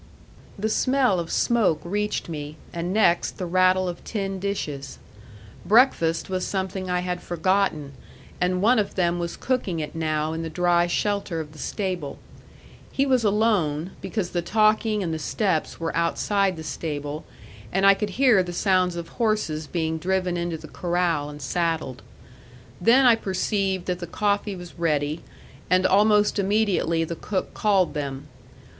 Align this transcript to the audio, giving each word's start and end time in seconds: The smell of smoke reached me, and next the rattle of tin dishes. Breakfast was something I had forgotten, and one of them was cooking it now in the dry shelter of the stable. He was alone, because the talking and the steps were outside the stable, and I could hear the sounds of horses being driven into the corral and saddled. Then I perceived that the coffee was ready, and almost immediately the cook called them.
The 0.57 0.67
smell 0.67 1.19
of 1.19 1.29
smoke 1.31 1.79
reached 1.83 2.27
me, 2.27 2.55
and 2.73 2.91
next 2.91 3.37
the 3.37 3.45
rattle 3.45 3.87
of 3.87 4.03
tin 4.03 4.39
dishes. 4.39 4.97
Breakfast 5.63 6.27
was 6.27 6.43
something 6.43 6.89
I 6.89 7.01
had 7.01 7.21
forgotten, 7.21 7.91
and 8.41 8.63
one 8.63 8.79
of 8.79 8.95
them 8.95 9.19
was 9.19 9.37
cooking 9.37 9.79
it 9.79 9.93
now 9.93 10.33
in 10.33 10.41
the 10.41 10.49
dry 10.49 10.87
shelter 10.87 11.39
of 11.39 11.51
the 11.51 11.59
stable. 11.59 12.17
He 12.91 13.05
was 13.05 13.23
alone, 13.23 13.91
because 14.01 14.31
the 14.31 14.41
talking 14.41 15.03
and 15.03 15.13
the 15.13 15.19
steps 15.19 15.79
were 15.79 15.95
outside 15.95 16.57
the 16.57 16.63
stable, 16.63 17.23
and 17.71 17.85
I 17.85 17.93
could 17.93 18.09
hear 18.17 18.41
the 18.41 18.53
sounds 18.53 18.95
of 18.95 19.07
horses 19.07 19.67
being 19.67 19.99
driven 19.99 20.35
into 20.35 20.57
the 20.57 20.67
corral 20.67 21.29
and 21.29 21.39
saddled. 21.43 22.01
Then 22.81 23.05
I 23.05 23.13
perceived 23.15 23.85
that 23.85 23.99
the 23.99 24.07
coffee 24.07 24.55
was 24.55 24.79
ready, 24.79 25.21
and 25.69 25.85
almost 25.85 26.39
immediately 26.39 27.03
the 27.03 27.15
cook 27.15 27.53
called 27.53 27.93
them. 27.93 28.29